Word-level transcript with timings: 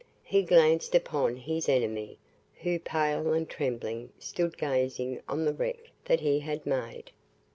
He 0.23 0.41
glanced 0.41 0.95
upon 0.95 1.35
his 1.35 1.69
enemy, 1.69 2.17
who 2.63 2.79
pale 2.79 3.33
and 3.33 3.47
trembling, 3.47 4.09
stood 4.17 4.57
gazing 4.57 5.21
on 5.29 5.45
the 5.45 5.53
wreck 5.53 5.91
that 6.05 6.21
he 6.21 6.39
had 6.39 6.65
made. 6.65 7.11